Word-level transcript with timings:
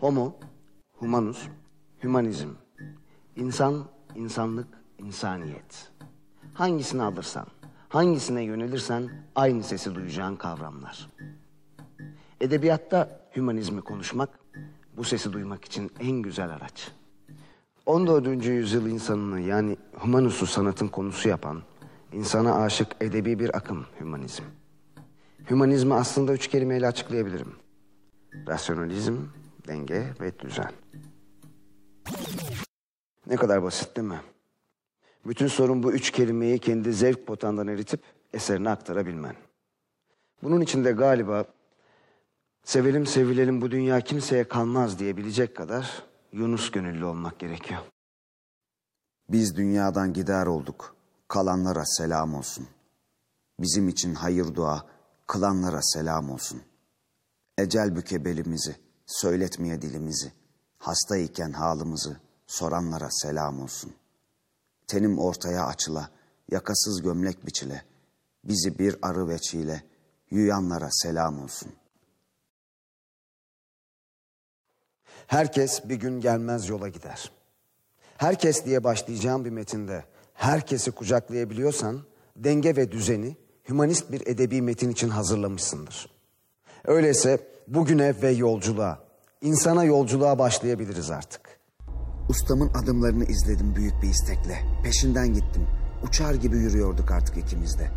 Homo, 0.00 0.34
humanus, 0.98 1.48
humanizm. 2.02 2.48
İnsan, 3.36 3.84
insanlık, 4.14 4.68
insaniyet. 4.98 5.92
Hangisini 6.54 7.02
alırsan, 7.02 7.46
hangisine 7.88 8.42
yönelirsen 8.42 9.10
aynı 9.34 9.62
sesi 9.62 9.94
duyacağın 9.94 10.36
kavramlar. 10.36 11.10
Edebiyatta 12.40 13.20
hümanizmi 13.36 13.80
konuşmak, 13.80 14.28
bu 14.96 15.04
sesi 15.04 15.32
duymak 15.32 15.64
için 15.64 15.90
en 16.00 16.22
güzel 16.22 16.50
araç. 16.50 16.92
14. 17.86 18.46
yüzyıl 18.46 18.86
insanını 18.86 19.40
yani 19.40 19.76
humanusu 19.92 20.46
sanatın 20.46 20.88
konusu 20.88 21.28
yapan, 21.28 21.62
insana 22.12 22.54
aşık 22.54 22.88
edebi 23.00 23.38
bir 23.38 23.56
akım 23.56 23.86
hümanizm. 24.00 24.44
Hümanizmi 25.50 25.94
aslında 25.94 26.32
üç 26.32 26.48
kelimeyle 26.48 26.86
açıklayabilirim. 26.86 27.52
Rasyonalizm, 28.48 29.16
denge 29.70 30.14
ve 30.20 30.38
düzen. 30.38 30.72
Ne 33.26 33.36
kadar 33.36 33.62
basit 33.62 33.96
değil 33.96 34.08
mi? 34.08 34.20
Bütün 35.26 35.46
sorun 35.46 35.82
bu 35.82 35.92
üç 35.92 36.10
kelimeyi 36.10 36.58
kendi 36.58 36.92
zevk 36.92 37.26
potandan 37.26 37.68
eritip 37.68 38.02
eserine 38.32 38.70
aktarabilmen. 38.70 39.36
Bunun 40.42 40.60
için 40.60 40.84
de 40.84 40.92
galiba 40.92 41.44
sevelim 42.64 43.06
sevilelim 43.06 43.60
bu 43.60 43.70
dünya 43.70 44.00
kimseye 44.00 44.48
kalmaz 44.48 44.98
diyebilecek 44.98 45.56
kadar 45.56 46.04
Yunus 46.32 46.70
gönüllü 46.70 47.04
olmak 47.04 47.38
gerekiyor. 47.38 47.80
Biz 49.28 49.56
dünyadan 49.56 50.12
gider 50.12 50.46
olduk, 50.46 50.96
kalanlara 51.28 51.84
selam 51.84 52.34
olsun. 52.34 52.68
Bizim 53.60 53.88
için 53.88 54.14
hayır 54.14 54.54
dua, 54.54 54.86
kılanlara 55.26 55.82
selam 55.82 56.30
olsun. 56.30 56.62
Ecel 57.58 57.96
büke 57.96 58.24
belimizi, 58.24 58.76
söyletmeye 59.10 59.82
dilimizi, 59.82 60.32
hasta 60.78 61.16
iken 61.16 61.52
halımızı 61.52 62.20
soranlara 62.46 63.08
selam 63.10 63.62
olsun. 63.62 63.92
Tenim 64.86 65.18
ortaya 65.18 65.66
açıla, 65.66 66.10
yakasız 66.50 67.02
gömlek 67.02 67.46
biçile, 67.46 67.84
bizi 68.44 68.78
bir 68.78 68.96
arı 69.02 69.28
veçiyle, 69.28 69.82
yuyanlara 70.30 70.88
selam 70.90 71.42
olsun. 71.42 71.72
Herkes 75.26 75.88
bir 75.88 75.96
gün 75.96 76.20
gelmez 76.20 76.68
yola 76.68 76.88
gider. 76.88 77.32
Herkes 78.16 78.64
diye 78.64 78.84
başlayacağım 78.84 79.44
bir 79.44 79.50
metinde 79.50 80.04
herkesi 80.34 80.90
kucaklayabiliyorsan 80.90 82.02
denge 82.36 82.76
ve 82.76 82.92
düzeni 82.92 83.36
hümanist 83.68 84.12
bir 84.12 84.26
edebi 84.26 84.62
metin 84.62 84.90
için 84.90 85.08
hazırlamışsındır. 85.08 86.10
Öyleyse 86.84 87.48
bugüne 87.68 88.22
ve 88.22 88.30
yolculuğa, 88.30 89.04
insana 89.42 89.84
yolculuğa 89.84 90.38
başlayabiliriz 90.38 91.10
artık. 91.10 91.40
Ustamın 92.28 92.68
adımlarını 92.74 93.24
izledim 93.24 93.76
büyük 93.76 94.02
bir 94.02 94.08
istekle. 94.08 94.58
Peşinden 94.84 95.34
gittim. 95.34 95.66
Uçar 96.08 96.34
gibi 96.34 96.56
yürüyorduk 96.56 97.10
artık 97.10 97.36
ikimiz 97.36 97.78
de. 97.78 97.90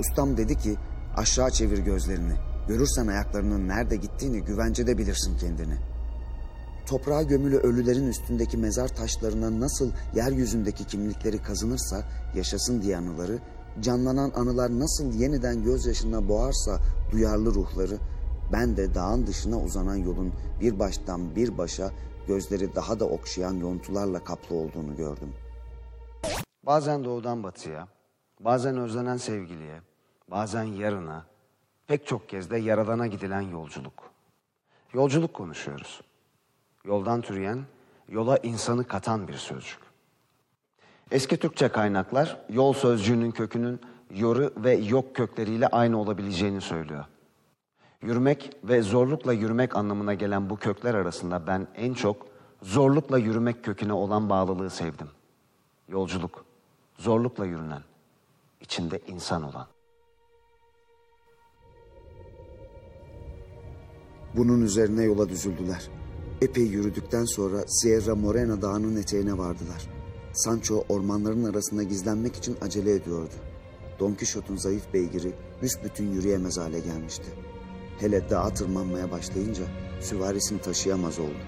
Ustam 0.00 0.36
dedi 0.36 0.58
ki 0.58 0.76
aşağı 1.16 1.50
çevir 1.50 1.78
gözlerini. 1.78 2.32
Görürsen 2.68 3.06
ayaklarının 3.06 3.68
nerede 3.68 3.96
gittiğini 3.96 4.40
güvencede 4.40 4.98
bilirsin 4.98 5.38
kendini. 5.38 5.74
Toprağa 6.86 7.22
gömülü 7.22 7.56
ölülerin 7.56 8.08
üstündeki 8.08 8.56
mezar 8.56 8.88
taşlarına 8.88 9.60
nasıl 9.60 9.90
yeryüzündeki 10.14 10.84
kimlikleri 10.84 11.42
kazınırsa 11.42 12.04
yaşasın 12.34 12.82
diye 12.82 12.96
anıları, 12.96 13.38
canlanan 13.80 14.32
anılar 14.36 14.80
nasıl 14.80 15.12
yeniden 15.12 15.62
gözyaşına 15.62 16.28
boğarsa 16.28 16.80
duyarlı 17.12 17.54
ruhları, 17.54 17.98
ben 18.52 18.76
de 18.76 18.94
dağın 18.94 19.26
dışına 19.26 19.58
uzanan 19.60 19.96
yolun 19.96 20.32
bir 20.60 20.78
baştan 20.78 21.36
bir 21.36 21.58
başa 21.58 21.90
gözleri 22.26 22.74
daha 22.74 23.00
da 23.00 23.04
okşayan 23.04 23.54
yontularla 23.54 24.24
kaplı 24.24 24.56
olduğunu 24.56 24.96
gördüm. 24.96 25.32
Bazen 26.62 27.04
doğudan 27.04 27.42
batıya, 27.42 27.88
bazen 28.40 28.76
özlenen 28.76 29.16
sevgiliye, 29.16 29.80
bazen 30.30 30.64
yarına, 30.64 31.24
pek 31.86 32.06
çok 32.06 32.28
kez 32.28 32.50
de 32.50 32.56
yaradana 32.56 33.06
gidilen 33.06 33.40
yolculuk. 33.40 34.10
Yolculuk 34.94 35.34
konuşuyoruz. 35.34 36.00
Yoldan 36.84 37.20
türeyen, 37.20 37.64
yola 38.08 38.36
insanı 38.36 38.84
katan 38.84 39.28
bir 39.28 39.34
sözcük. 39.34 39.78
Eski 41.10 41.36
Türkçe 41.36 41.68
kaynaklar 41.68 42.40
yol 42.48 42.72
sözcüğünün 42.72 43.30
kökünün 43.30 43.80
yoru 44.10 44.52
ve 44.56 44.74
yok 44.74 45.16
kökleriyle 45.16 45.68
aynı 45.68 46.00
olabileceğini 46.00 46.60
söylüyor. 46.60 47.04
Yürümek 48.06 48.56
ve 48.64 48.82
zorlukla 48.82 49.32
yürümek 49.32 49.76
anlamına 49.76 50.14
gelen 50.14 50.50
bu 50.50 50.56
kökler 50.56 50.94
arasında 50.94 51.46
ben 51.46 51.68
en 51.76 51.94
çok 51.94 52.26
zorlukla 52.62 53.18
yürümek 53.18 53.64
köküne 53.64 53.92
olan 53.92 54.30
bağlılığı 54.30 54.70
sevdim. 54.70 55.08
Yolculuk, 55.88 56.44
zorlukla 56.98 57.46
yürünen, 57.46 57.82
içinde 58.60 59.00
insan 59.06 59.42
olan. 59.42 59.66
Bunun 64.36 64.62
üzerine 64.62 65.02
yola 65.02 65.28
düzüldüler. 65.28 65.88
Epey 66.40 66.64
yürüdükten 66.64 67.24
sonra 67.24 67.64
Sierra 67.66 68.14
Morena 68.14 68.62
dağının 68.62 68.96
eteğine 68.96 69.38
vardılar. 69.38 69.90
Sancho 70.32 70.84
ormanların 70.88 71.44
arasında 71.44 71.82
gizlenmek 71.82 72.36
için 72.36 72.56
acele 72.62 72.94
ediyordu. 72.94 73.34
Don 74.00 74.14
Quixote'un 74.14 74.56
zayıf 74.56 74.94
beygiri 74.94 75.32
büsbütün 75.62 76.12
yürüyemez 76.12 76.58
hale 76.58 76.80
gelmişti. 76.80 77.26
Hele 78.00 78.30
dağa 78.30 78.54
tırmanmaya 78.54 79.10
başlayınca 79.10 79.64
süvarisini 80.00 80.60
taşıyamaz 80.60 81.18
oldu. 81.18 81.38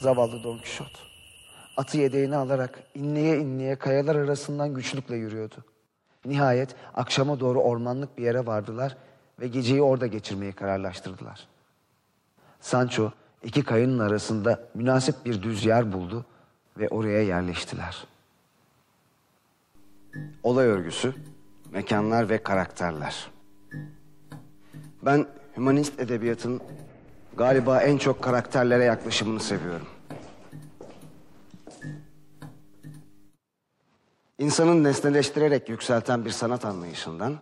Zavallı 0.00 0.44
Don 0.44 0.58
Quixote. 0.58 0.98
Atı 1.76 1.98
yedeğini 1.98 2.36
alarak 2.36 2.82
inleye 2.94 3.38
inleye 3.38 3.76
kayalar 3.76 4.16
arasından 4.16 4.74
güçlükle 4.74 5.16
yürüyordu. 5.16 5.64
Nihayet 6.24 6.74
akşama 6.94 7.40
doğru 7.40 7.60
ormanlık 7.60 8.18
bir 8.18 8.22
yere 8.22 8.46
vardılar 8.46 8.96
ve 9.40 9.48
geceyi 9.48 9.82
orada 9.82 10.06
geçirmeyi 10.06 10.52
kararlaştırdılar. 10.52 11.48
Sancho 12.60 13.10
iki 13.44 13.64
kayının 13.64 13.98
arasında 13.98 14.60
münasip 14.74 15.14
bir 15.24 15.42
düz 15.42 15.64
yer 15.64 15.92
buldu 15.92 16.26
ve 16.78 16.88
oraya 16.88 17.22
yerleştiler. 17.22 18.04
Olay 20.42 20.66
örgüsü, 20.66 21.14
mekanlar 21.70 22.28
ve 22.28 22.42
karakterler. 22.42 23.30
Ben 25.02 25.26
hümanist 25.56 26.00
edebiyatın 26.00 26.60
galiba 27.36 27.80
en 27.80 27.98
çok 27.98 28.22
karakterlere 28.22 28.84
yaklaşımını 28.84 29.40
seviyorum. 29.40 29.86
İnsanın 34.38 34.84
nesneleştirerek 34.84 35.68
yükselten 35.68 36.24
bir 36.24 36.30
sanat 36.30 36.64
anlayışından, 36.64 37.38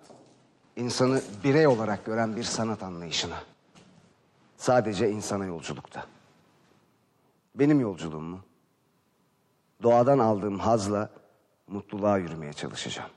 insanı 0.76 1.22
birey 1.44 1.66
olarak 1.66 2.04
gören 2.04 2.36
bir 2.36 2.42
sanat 2.42 2.82
anlayışına. 2.82 3.42
Sadece 4.56 5.10
insana 5.10 5.44
yolculukta. 5.44 6.06
Benim 7.54 7.80
yolculuğum 7.80 8.22
mu? 8.22 8.40
Doğadan 9.82 10.18
aldığım 10.18 10.58
hazla 10.58 11.10
mutluluğa 11.68 12.18
yürümeye 12.18 12.52
çalışacağım. 12.52 13.10